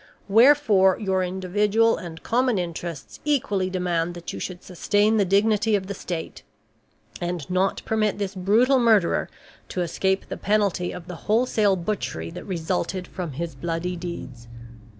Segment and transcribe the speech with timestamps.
[0.27, 5.85] Wherefore, your individual and common interests equally demand that you should sustain the dignity of
[5.85, 6.41] the State,
[7.21, 9.29] and not permit this brutal murderer
[9.69, 14.47] to escape the penalty of the wholesale butchery that resulted from his bloody deeds.